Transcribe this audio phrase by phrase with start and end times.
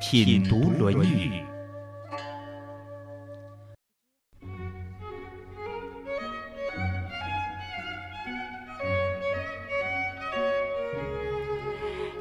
[0.00, 1.30] 品读《论语》。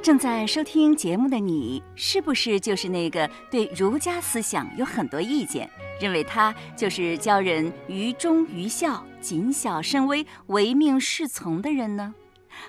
[0.01, 5.69] 正在收听节目的你，是不是就是那个对儒家思想有很多意见，
[6.01, 12.15] 认为他就是教人愚忠愚孝、谨小慎微、唯命是从的人呢？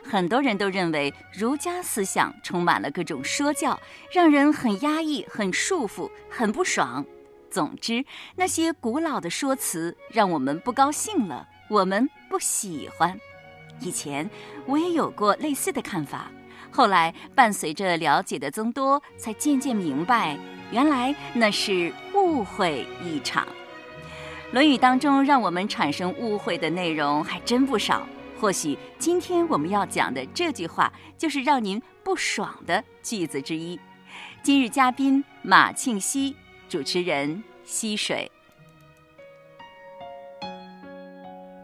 [0.05, 3.79] 很多人都认为儒家思想充满了各种说教，
[4.12, 7.05] 让人很压抑、很束缚、很不爽。
[7.50, 8.05] 总之，
[8.36, 13.19] 那些古老的说辞让我们不高兴了，我们不喜欢。
[13.81, 14.28] 以前
[14.67, 16.30] 我也有过类似的看法，
[16.70, 20.39] 后来伴随着了解的增多，才渐渐明白，
[20.70, 23.47] 原来那是误会一场。
[24.53, 28.06] 《论语》当中让我们产生误会的内容还真不少。
[28.41, 33.78] 或许今天我们要讲的这句话，就是让您不爽的句子之一。
[34.45, 36.36] 今日嘉宾马庆西，
[36.69, 38.30] 主持人溪水。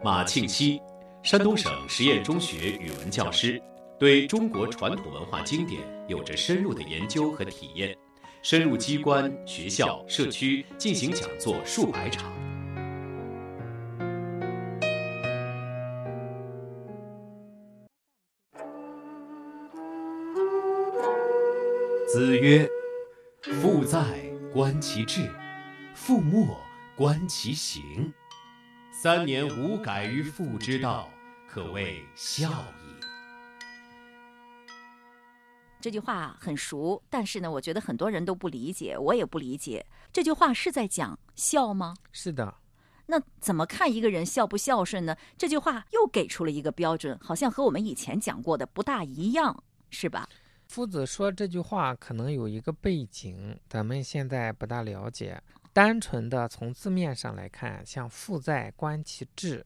[0.03, 0.81] 马庆西，
[1.23, 3.63] 山东省实验中学语文教师，
[3.99, 7.97] 对中国传统文化经典有着深入的研究和体验，
[8.43, 12.44] 深入机关、学校、社区进行讲座数百场。
[22.15, 22.71] 子曰
[23.61, 24.01] ：“父在，
[24.53, 25.23] 观其志；
[25.97, 26.61] 父莫，
[26.95, 28.15] 观其行。
[28.93, 31.11] 三年无改于父之道，
[31.49, 33.03] 可谓孝矣。”
[35.83, 39.85] 这句话很熟，但是呢，我觉得很多人都不理解，我也不理解。
[40.13, 41.97] 这句话是在讲孝吗？
[42.13, 42.59] 是的。
[43.07, 45.17] 那怎么看一个人孝不孝顺呢？
[45.37, 50.29] 这句话又给出了一个标准，好像和我们以前讲过的不大一样，是吧？
[50.67, 55.41] 夫子说这句话可能有一个背景，咱们现在不大了解。
[55.73, 59.65] 单纯的从字面上来看，像父在，观其志。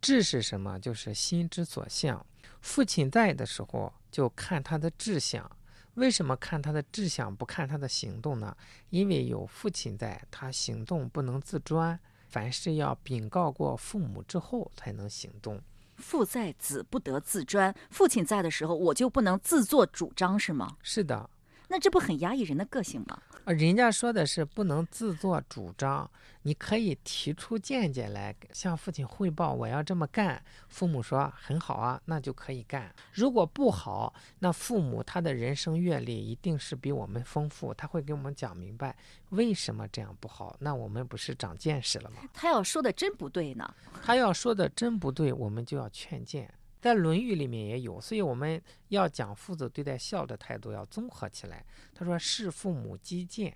[0.00, 0.78] 志是什么？
[0.78, 2.24] 就是心之所向。
[2.60, 5.50] 父亲在的时候，就看他的志向。
[5.94, 8.56] 为什么看他的志向，不看他的行动呢？
[8.90, 15.60] 因为有父亲在，他行动不能自专，凡事要禀告过父母之后才能行动。
[16.00, 17.72] 父在，子不得自专。
[17.90, 20.76] 父亲在的时候，我就不能自作主张，是吗？
[20.82, 21.28] 是的。
[21.68, 23.16] 那这不很压抑人的个性吗？
[23.44, 26.08] 啊，人家说的是不能自作主张，
[26.42, 30.42] 你可以提出见解来向父亲汇报，我要这么干。
[30.68, 32.94] 父母说很好啊，那就可以干。
[33.12, 38.94] 如果不好，那父母他的人生阅历一定是比我们丰富，他会给我们讲明白
[39.30, 40.54] 为什么这样不好。
[40.60, 42.16] 那我们不是长见识了吗？
[42.34, 43.74] 他要说的真不对呢。
[44.02, 46.52] 他要说的真不对，我们就要劝谏。
[46.80, 51.64] 在《论语》里面也有，所以我们要讲父子对待孝的态度要综合起来。
[51.94, 53.54] 他说：“视父母积谏，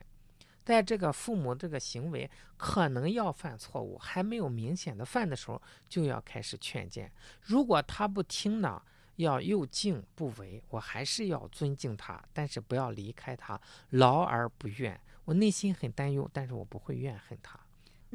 [0.62, 7.10] 在这个父母这个行为可能要犯错误，还没有明显的犯的时候，就要开始劝谏。
[7.40, 8.82] 如果他不听呢，
[9.16, 13.58] 要又敬不为，我还是要尊敬他，但是不要离开他，
[13.90, 15.00] 劳而不怨。
[15.24, 17.58] 我内心很担忧，但是我不会怨恨他。”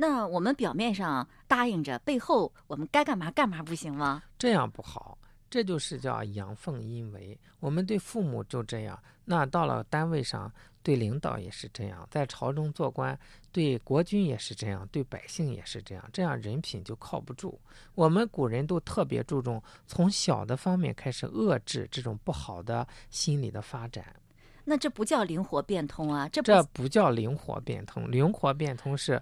[0.02, 4.24] 那我们表面上答应着，背后我们该干嘛干嘛，不行吗？
[4.38, 5.18] 这样不好，
[5.50, 7.38] 这就是叫阳奉阴违。
[7.60, 10.50] 我们对父母就这样，那到了单位上，
[10.84, 13.20] 对领导也是这样，在朝中做官，
[13.52, 17.60] 对国君也是这样，对百姓也是这样，这样人品就靠不住。
[17.94, 24.16] 我们古人都特别注重从小的方面开始遏制这种不好的心理的发展。
[24.64, 29.22] 那这不叫灵活变通啊，这这不叫灵活变通，灵活变通是。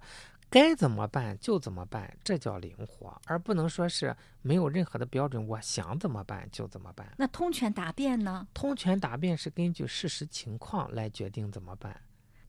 [0.49, 7.13] 该怎么办就怎么办，这叫灵活，而不能说是没有任何的标准，我想怎么办就怎么办。
[7.17, 8.47] 那通权达变呢？
[8.53, 11.99] 通权达变是根据事实情况来决定怎么办。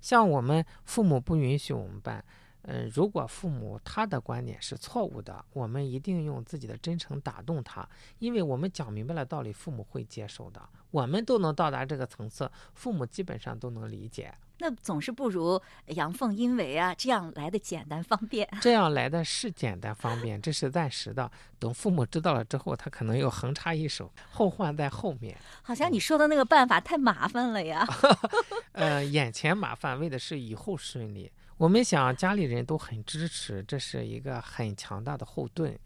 [0.01, 2.25] 像我们父母不允许我们办，
[2.63, 7.87] 嗯，如果父母他的观点是错误的，我们一定用自己的真诚打动他，
[8.21, 10.63] 因为我们讲明白了道理，父母会接受的。
[10.93, 14.33] 我们都能到达这个层次，父母基本上都能理解。
[14.59, 18.49] 那总是不如阳奉阴违啊，这样来的简单方便。
[18.61, 21.31] 这样来的是简单方便，这是暂时的。
[21.59, 25.37] 等父母知道了之后，他可能又横插一手，后患在后面。
[25.63, 27.87] 好像你说的那个办法太麻烦了呀。
[28.73, 31.31] 呃，眼前麻烦，为的是以后顺利。
[31.57, 35.77] 我们想家里人都很支持，这是一个很强大的后盾。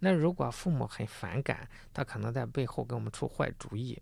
[0.00, 4.00] 那如果父母很反感，他可能在背后给我们出坏主意。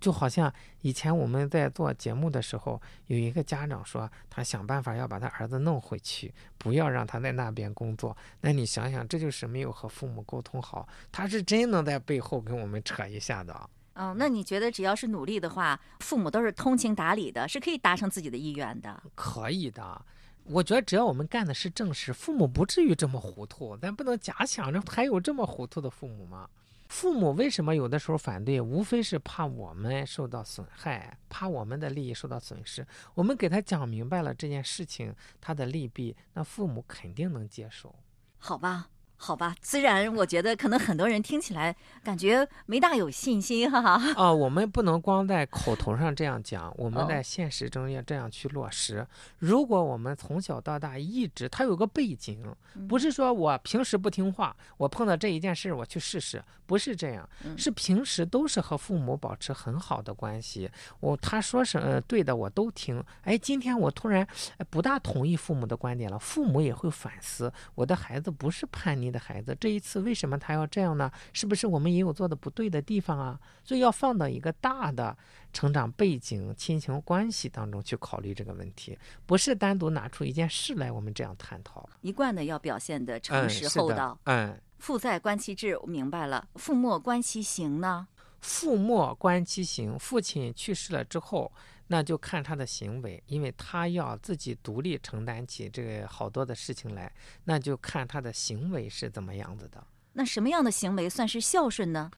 [0.00, 8.16] 就好像以前我们在做节目的时候，有一个家长说他想办法要把他儿子弄回去，不要让他在那边工作。
[8.40, 13.70] 那你想想，这就是没有和父母沟通好，他是真能在背后跟我们扯一下的。
[13.94, 19.02] 嗯，那你觉得只要是努力的话，父母都是通情达理的，是可以达成自己的意愿的？
[19.14, 20.04] 可以的，
[20.44, 23.76] 我觉得只要我们干的是正事，父母不至于这么糊涂。
[23.78, 26.46] 咱不能假想着还有这么糊涂的父母吗？
[26.88, 28.60] 父母为什么有的时候反对？
[28.60, 32.86] 无非是怕我们受到损害，怕我们的利益受到损失。
[33.14, 37.94] 我们给他讲明白了这件事情他的利弊，那父母肯定能接受。
[38.38, 38.88] 好吧。
[39.18, 41.74] 好吧，虽然我觉得可能很多人听起来
[42.04, 44.12] 感觉没大有信心，哈哈。
[44.14, 49.04] 啊，我们不能光在口头上这样讲，我们在现实中要这样去落实。
[49.38, 52.44] 如果我们从小到大一直，他有个背景，
[52.86, 57.26] 不是说我平时不听话，我碰到这一件事我去试试，不是这样，
[57.56, 60.70] 是平时都是和父母保持很好的关系。
[61.00, 63.02] 我他说什呃对的我都听。
[63.22, 64.26] 哎，今天我突然
[64.68, 69.05] 不大同意父母的观点了，父母也会反思，我的孩子不是叛逆。
[69.06, 71.10] 你的孩子这一次为什么他要这样呢？
[71.32, 73.38] 是不是我们也有做的不对的地方啊？
[73.62, 75.16] 所以要放到一个大的
[75.52, 81.88] 成长背景、亲情关系当中去考虑这个问题，不是单独拿出一件事来我们这样探讨。
[82.00, 84.18] 一贯的要表现的诚实厚道。
[84.24, 86.48] 嗯，父在观其志，我明白了。
[86.56, 88.08] 父莫观其行呢？
[88.40, 91.52] 父莫观其行，父亲去世了之后。
[91.88, 97.12] 那就看他的行为，因为他要自己独立承担起这个好多的事情来，
[97.44, 99.86] 那就看他的行为是怎么样子的。
[100.14, 102.10] 那什么样的行为算是孝顺呢？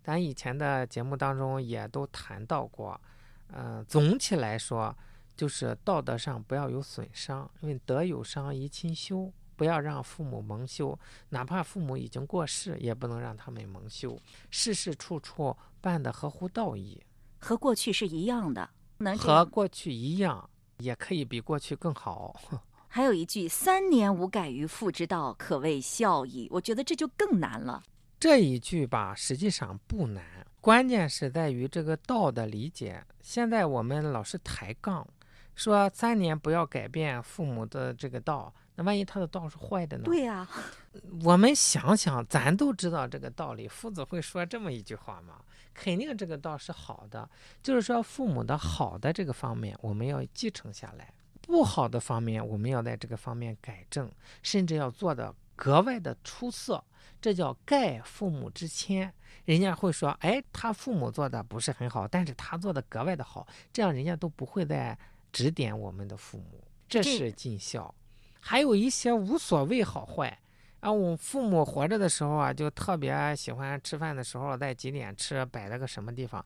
[0.00, 3.00] 咱以前的节目当中也都谈到过，
[3.48, 4.96] 嗯，总体来说
[5.36, 10.98] 就是道德上不要有损伤，因为德有伤贻亲羞，不要让父母蒙羞，
[11.28, 14.18] 哪怕父母已经过世，也不能让他们蒙羞。
[14.48, 16.98] 事事处处办得合乎道义，
[17.38, 18.70] 和过去是一样的。
[19.18, 20.48] 和过去一样，
[20.78, 22.34] 也可以比过去更好。
[22.88, 27.82] 还有一句“三年无改于父之道，可谓孝矣”，我觉得这就更难了。
[28.18, 30.24] 这一句吧，实际上不难，
[30.58, 33.04] 关键是在于这个道的理解。
[33.20, 35.06] 现在我们老是抬杠，
[35.54, 38.50] 说三年不要改变父母的这个道。
[38.80, 40.04] 那万一他的道是坏的呢？
[40.04, 40.48] 对呀，
[41.22, 45.34] 我们想想，咱都知道这个道理，夫子会说这么一句话吗？
[45.74, 47.28] 肯定这个道是好的，
[47.62, 51.04] 就是说父母的好的这个方面，我们要继承下来；
[51.42, 54.10] 不好的方面，我们要在这个方面改正，
[54.42, 56.82] 甚至要做的格外的出色。
[57.20, 59.12] 这叫盖父母之谦。
[59.44, 64.98] 人家会说，哎，他父母做的不是很好，但是他做的格外的好，这样人家都不会再
[65.30, 67.94] 指点我们的父母，这是尽孝。
[68.40, 70.38] 还有一些无所谓好坏，
[70.80, 76.44] 啊，我父母活着的时候啊，就特别喜欢吃饭的时候在几点吃，摆了个什么地方，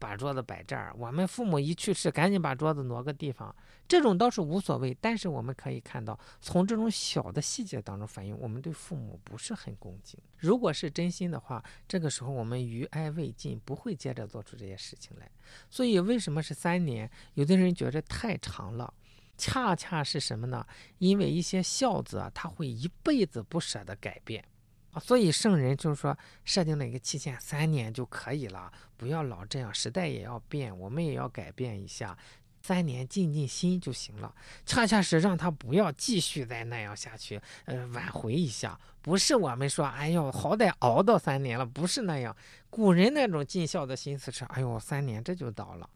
[0.00, 0.92] 把桌子摆这儿。
[0.98, 3.54] 我们父母一去世，赶紧把桌子挪个地方，
[3.86, 4.96] 这种倒是无所谓。
[5.00, 10.18] 但是我们可以看到，从这种小的细节当中反映，我们对父母不是很恭敬。
[10.36, 15.30] 如果是真心的话，这个时候我们余爱未尽，不会接着做出这些事情来。
[15.70, 17.08] 所以为什么是三年？
[17.34, 18.92] 有的人觉着太长了。
[19.36, 20.66] 恰恰是什么呢？
[20.98, 24.44] 因为一些孝子啊，他会一辈子不舍得改变
[24.92, 32.16] 啊，所以圣人就是说设定了一个期限，三年就可以了，不要老这样，时代也要变，我们也要改变一下，
[32.62, 34.34] 三年静静心就行了。
[34.64, 42.34] 恰恰是让他不要继续再那样下去，呃，挽回一下，不是我们说，哎呦，好歹熬到三年了，不是那样。
[42.70, 45.88] 古人那种尽孝的心思是，哎呦，三年这就到了。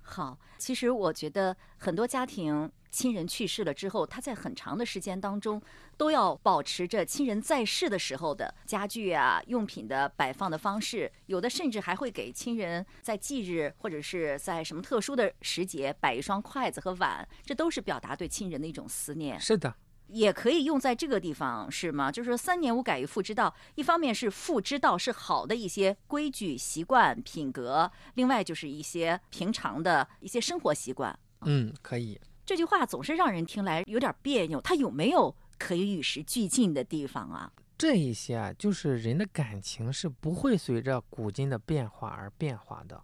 [0.00, 2.70] 好，其实我觉得很多家庭。
[2.90, 5.60] 亲人去世了之后，他在很长的时间当中
[5.96, 19.38] 都要保持着亲人在世的时候的家具啊、用品的摆放的方式，有的甚至还会给亲人在忌日或者是在什么特殊的时节摆一双筷子和碗，这都是表达对亲人的一种思念。
[19.38, 19.74] 是的，
[20.08, 22.10] 也可以用在这个地方，是吗？
[22.10, 31.18] 就是说三年无改于父之道，一方面是父之道是好的一些规矩、习惯、品格，另外就是一些平常的一些生活习惯。
[31.42, 32.18] 嗯，可以。
[32.48, 37.52] 这句话总是让人听来有点别扭，它有没有可以与时俱进的地方啊？
[37.76, 42.98] 这一些啊，就是人的感情是不会随着古今的变化而变化的。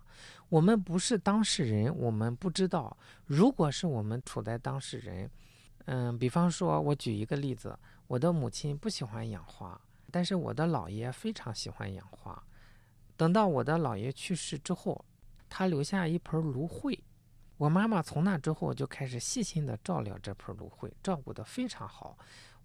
[0.48, 2.96] 我们不是当事人，我们不知道。
[3.26, 5.30] 如果是我们处在当事人，
[5.84, 9.78] 嗯，比方说，我举一个例子，我的母亲不喜欢养花，
[10.10, 12.42] 但是我的姥爷非常喜欢养花。
[13.14, 15.04] 等到我的姥爷去世之后，
[15.50, 16.98] 他留下一盆芦荟，
[17.56, 22.18] 我妈妈从那之后就开始细心的照料这盆芦荟，照顾得非常好。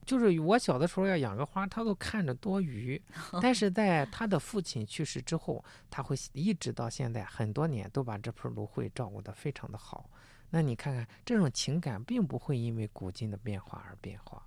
[0.06, 3.00] 就是我小的时候要养个花，她都看着多余。
[3.42, 10.10] 但是在她的父亲去世之后，她会一直到现在很多年都把这盆芦荟照顾得非常的好。
[10.50, 14.42] 那你看看，这种情感并不会因为古今的变化而变化，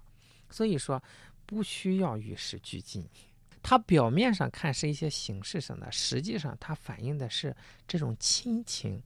[0.50, 1.00] 所以说
[1.46, 3.08] 不需要与时俱进。
[3.62, 7.54] 它表面上看是一些形式上的，实际上它反映的是
[7.86, 9.00] 这种亲情，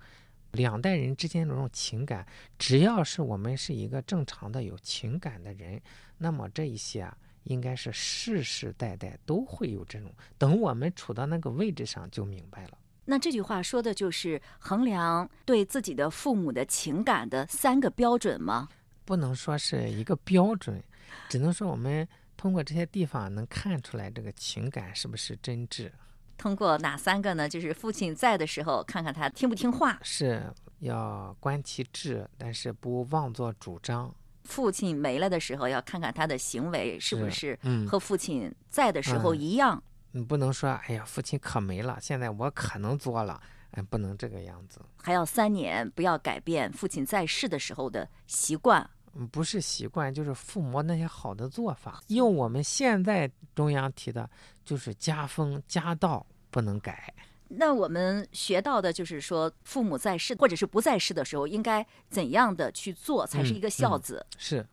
[0.57, 2.27] 两代人之间的这种情感。
[2.59, 5.81] 只要是我们是一个正常的有情感的人，
[6.19, 10.11] 那么这一些啊，应该是世世代代都会有这种。
[10.37, 12.79] 等我们处到那个位置上，就明白了。
[13.05, 18.69] 那这句话说的就是衡量对自己的父母的情感的三个标准吗？
[19.05, 20.83] 不能说是一个标准，
[21.29, 25.89] 只能说我们通过这些地方能看出来这个情感是不是真挚。
[26.37, 27.49] 通过哪三个呢？
[27.49, 34.15] 就是父亲在的时候，看看他听不听话；是要观其志，但是不妄作主张。
[34.45, 39.83] 父亲没了的时候，要看看他的行为是不是嗯和父亲在的时候一样。
[40.13, 43.41] 你不能说，哎呀，父亲可没了，现在我可能做了，
[43.73, 44.81] 哎，不能这个样子。
[45.03, 48.89] 还要三年，不要改变父亲在世的时候的习惯。
[49.19, 52.03] 嗯，不是习惯，就是父母那些好的做法。
[52.09, 54.29] 用我们现在中央提的，
[54.63, 57.13] 就是家风家道不能改。
[57.49, 64.27] 那我们学到的就是说，父母在世或者是不在世的时候，应该怎样的去做才是一个孝子？
[64.37, 64.67] 是，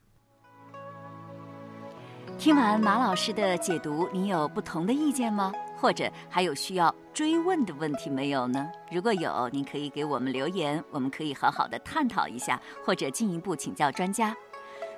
[2.38, 5.54] 听完马老师的解读，你有不同的意见吗？
[5.84, 8.72] 或者还有需要追问的问题没有呢？
[8.90, 14.34] 如果有，您可以给我们留言，我们可以好好的探讨一下，或者进一步请教专家。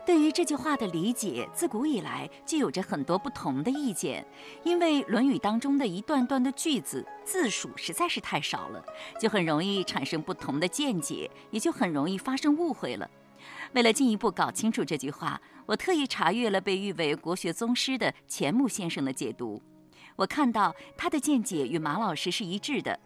[0.05, 4.23] 对于这句话的理解，自古以来就有着很多不同的意见，
[4.61, 8.85] 因为《论语》当中的一段段的句子字数实在是太少了，
[9.19, 13.09] 就很容易产生不同的见解，也就很容易发生误会了。
[13.73, 19.59] 为了进一步搞清楚这句话，我特意查阅了被誉为国学宗师的钱穆先生的解读。
[20.15, 22.99] 我看到他的见解与马老师是一致的。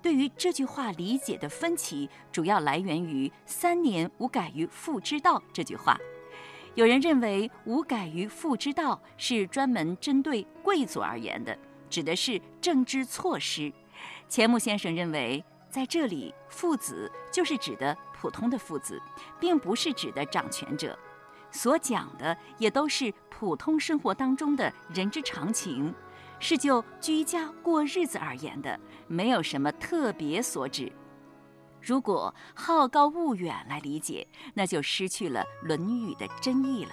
[0.00, 5.98] 对于这句话理解的分歧，主要来源于“三年无改于父之道”这句话。
[6.74, 11.58] 有人认为“无改于父之道”是专门针对贵族而言的，
[11.90, 13.72] 指的是政治措施。
[14.28, 19.02] 钱穆先生认为，在这里“父子”就是指的普通的父子，
[19.40, 20.96] 并不是指的掌权者。
[21.50, 25.92] 所讲的也都是普通生活当中的人之常情，
[26.40, 30.92] 是就居家过日子而言的，没有什么特别所指。
[31.80, 36.90] 如果好高骛远来理解，那就失去了《论语》的真意了。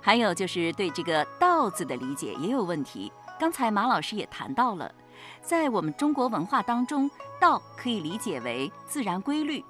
[0.00, 3.12] 还有就是对这个“道”字的理解也有问题。
[3.38, 4.94] 刚才马老师也谈到了，
[5.42, 7.10] 在我们中国文化当中
[7.40, 9.64] ，“道”可以理解为自然规律，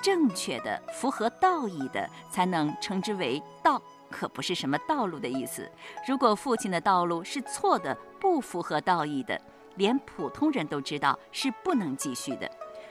[0.00, 5.70] 正确的、符合道义的，才能称之为道，可不是什么道路的意思。
[6.06, 9.40] 如果父亲的道路是错的、不符合道义的，
[9.76, 12.50] 连普通人都知道是不能继续的。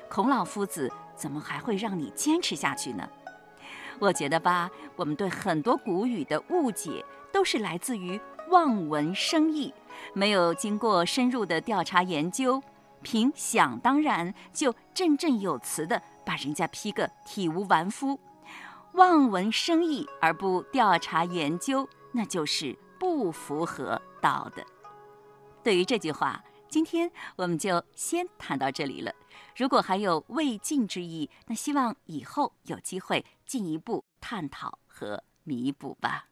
[0.09, 3.09] 孔老夫子怎么还会让你坚持下去呢？
[3.99, 8.19] 我觉得吧，我们对很多古语的误解都是来自于
[8.49, 9.73] 望文生义，
[10.13, 12.61] 没有经过深入的调查研究，
[13.01, 18.19] 凭想当然就振振有词的把人家批个体无完肤。
[18.95, 24.65] 望文生义而不调查研究，那就是不符合道的。
[25.61, 29.11] 对于这句话，今天我们就先谈到这里了。
[29.57, 36.27] 如果还有未尽之意，那希望以后有机会进一步探讨和弥补吧。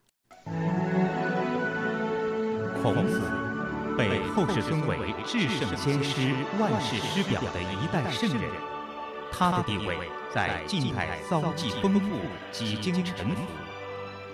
[2.82, 3.22] 孔子
[3.98, 8.50] 被后世尊为至圣先师、万世师表的一代圣人，
[9.36, 9.98] 他的地位
[10.32, 12.20] 在近代遭际丰富，
[12.52, 13.42] 几经沉浮。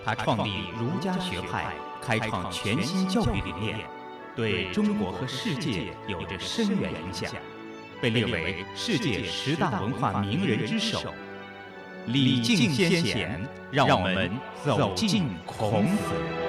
[0.04, 3.78] 他创立儒家学派，开创全新教育理念，
[4.36, 7.30] 对中国和世界有着深远影响。
[8.00, 11.14] 被列为世界十大文化名人之首，
[12.06, 14.30] 礼敬先贤，让我们
[14.64, 16.39] 走进孔子。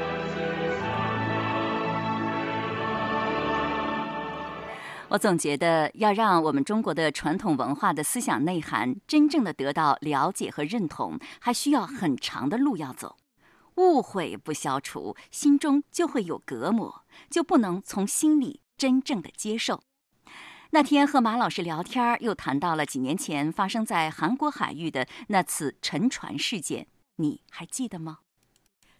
[5.11, 13.17] 我总觉得，要让我们中国的传统文化的思想内涵真正的得到了解和认同，还需要很长的路要走。
[13.75, 19.81] 误会不消除，心中就会有隔膜，就不能从心里真正的接受。
[20.69, 26.87] 那天和马老师聊天，又谈到了几年前发生在韩国海域的那次沉船事件，
[27.17, 28.19] 你还记得吗？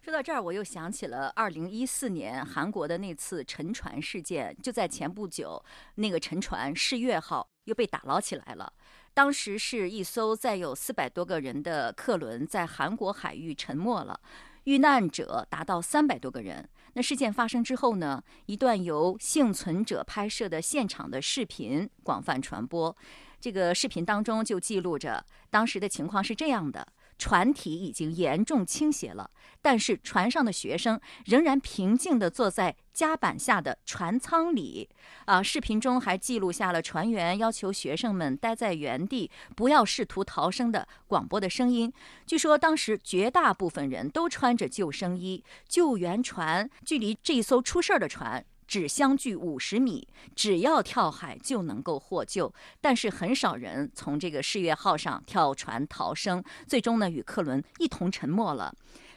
[0.04, 4.56] 说到这儿，我又想起了二零一四年韩国的那次沉船事件。
[4.64, 8.74] 就在前不久，那个沉船“世越号”又被打捞起来了。
[9.14, 14.20] 当时是一艘载有四百多个人的客轮在韩国海域沉没了，
[14.64, 16.68] 遇难者达到三百多个人。
[16.94, 22.96] 那事件发生之后呢，一段由幸存者拍摄的现场的视频广泛传播。
[23.40, 26.88] 这个视频当中就记录着当时的情况是这样的。
[27.22, 29.30] 船体已经严重倾斜了，
[29.62, 34.90] 但是船上的学生仍然平静地坐在甲板下的船舱里。
[35.26, 41.94] 啊，视频中还记录下了船员要求学生们待在原地，不要试图逃生的广播的声音。
[42.26, 48.44] 据说当时绝大部分人都穿着救生衣，救援船距离这艘出事儿的船。
[48.72, 52.54] 只相距五十米，只要跳海就能够获救。
[52.80, 58.74] 但是很少人从这个“世越号”上跳船逃生，最终呢与客轮一同沉没了。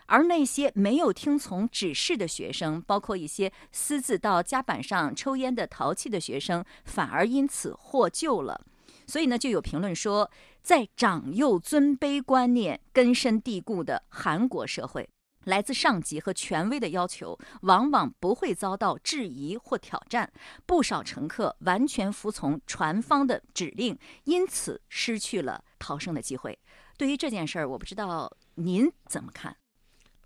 [0.07, 8.61] 而那些没有听从指示的学生，包括一些私自到甲板上抽烟的淘气的学生，反而因此获救了。
[9.07, 10.29] 所以呢，就有评论说，
[10.63, 15.09] 在长幼尊卑观念根深蒂固的韩国社会。
[15.45, 20.31] 来自上级和权威的要求，往往不会遭到质疑或挑战。
[20.67, 26.59] 不少乘客完全服从船方的指令，因此失去了逃生的机会。
[26.97, 29.57] 对于这件事儿，我不知道您怎么看？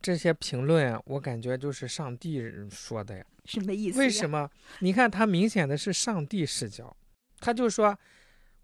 [0.01, 3.25] 这些评论，我感觉就是上帝说的呀。
[3.45, 3.99] 什么意思？
[3.99, 4.49] 为什么？
[4.81, 6.95] 你看，他明显的是上帝视角，
[7.41, 7.99] 他就说，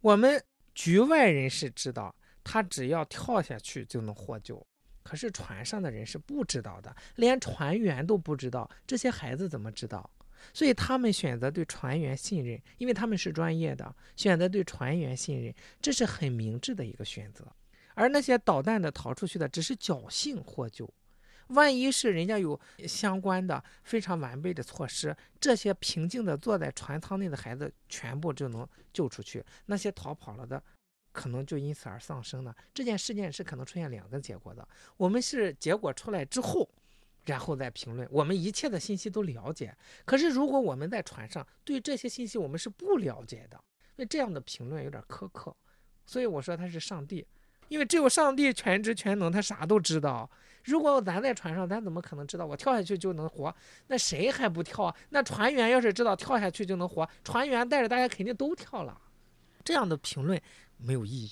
[0.01, 0.41] 我们
[0.75, 4.65] 局外人士知道，他只要跳下去就能获救。
[5.05, 10.11] 可是船上的人是不知道的，连船员都不知道，这些孩子怎么知道？
[10.53, 17.47] 所以他们选择对船员信任，因为他们是专业的，选择对船员信任，这是很明智的一个选择。
[17.95, 20.93] 而那些捣蛋的逃出去的，只是侥幸获救。
[21.49, 22.59] 万一是人家有
[22.89, 30.63] 相关的非常完备的措施，这些平静的坐在船舱内的孩子全部就能救出去，那些逃跑了的。
[31.15, 32.53] 可能就因此而丧生呢？
[32.75, 34.67] 这件事件是可能出现两个结果的。
[34.97, 36.69] 我们是结果出来之后，
[37.25, 39.73] 然后再评论，我们一切的信息都了解。
[40.05, 43.59] 可是如果我们在船上对这些信息我们是不了解的，
[43.95, 45.55] 那这样的评论有点苛刻。
[46.05, 47.25] 所以我说他是上帝，
[47.69, 50.29] 因为只有上帝全知全能，他啥都知道。
[50.65, 53.55] 如果咱在船上，咱怎么可能知道我跳下去就能活？
[53.87, 54.95] 那谁还不跳？
[55.11, 59.01] 那船员要是知道跳下去就能活，船员带着大家肯定都跳了。
[59.63, 60.41] 这样的评论。
[60.79, 61.31] 没有意义。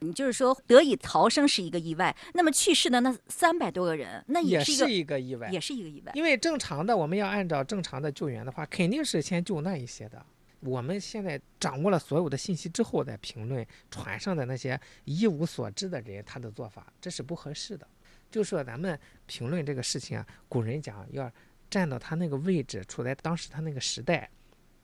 [0.00, 6.10] 你就是说得以逃生是一个意外，那么去世的那三百多个人，那也是一个意外，也是一个意外。
[6.16, 10.24] 因为正常的，我们要按照正常的救援的话，肯定是先救那一些的。
[10.58, 17.86] 我们现在掌握了所有的信息之后再评论船上的那些一无所知的人他的做法，这是不合适的。
[18.30, 21.30] 就说咱们评论这个事情啊，古人讲要
[21.70, 24.28] 站到他那个位置，处在当时他那个时代，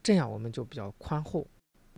[0.00, 1.44] 这样我们就比较宽厚，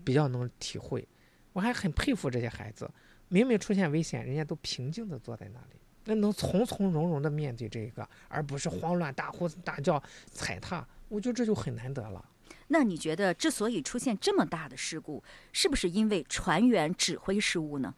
[0.05, 1.07] 比较能体会。
[1.53, 2.91] 我还很佩服这些孩子，
[3.29, 10.87] 明明出现危险，人家都平静地坐在那里，那能从从容容地面对这个，而不是慌乱大呼大叫、踩踏。
[11.09, 12.25] 我觉得这就很难得了。
[12.69, 17.95] 那你觉得，之所以出现这么大的事故，是不是因为船员指挥失误呢？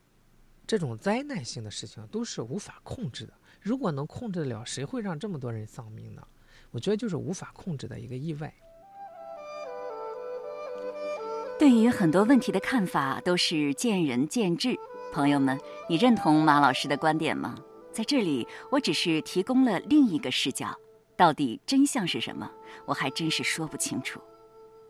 [0.67, 3.35] 这种灾难性的事情都是无法控制的。
[3.61, 6.27] 如果能控制得了，谁会让这么多人丧命呢？
[6.71, 8.53] 我觉得就是无法控制的一个意外。
[11.63, 14.77] 对于很多问题的看法都是见仁见智，
[15.13, 15.57] 朋友们，
[15.89, 17.55] 你认同马老师的观点吗？
[17.93, 20.77] 在这里，我只是提供了另一个视角，
[21.17, 22.51] 到底真相是什么，
[22.85, 24.21] 我还真是说不清楚。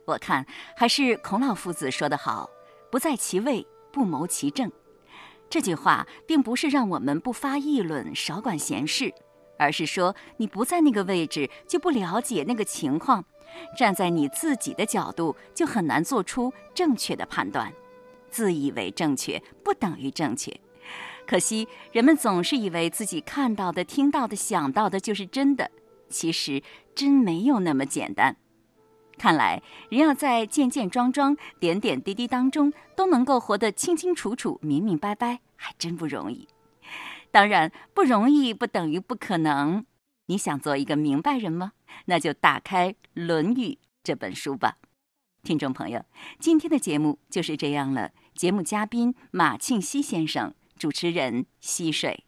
[0.07, 2.49] 我看还是孔老夫子说得好
[2.91, 4.73] ：“不在其位，不谋其政。”
[5.51, 9.13] 这句话并不是让我们不发议论、少管闲事，
[9.59, 13.27] 而是说你不在那个位置，就不了解那个情况。
[13.77, 17.73] 站在你自己的角度，就很难做出正确的判断。
[18.31, 20.59] 自以为正确不等于正确。
[21.27, 25.71] 可惜人们总是以为自己看到的、听到的、想到的就是真的，
[26.09, 26.63] 其实
[26.95, 28.37] 真没有那么简单。
[29.19, 36.49] 看来人要在件件桩桩、点点滴滴当中都能够活得清清楚楚、明明白白，还真不容易。
[37.31, 39.85] 当然，不容易不等于不可能。
[40.27, 41.73] 你想做一个明白人吗？
[42.07, 43.69] 那就打开《论语》
[44.03, 44.79] 这本书吧。
[45.43, 46.05] 听众朋友，
[46.39, 48.13] 今天的节目就是这样了。
[48.35, 52.25] 节目嘉宾马庆西先生，主持人溪水。